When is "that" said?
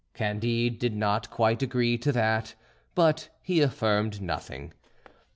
2.11-2.55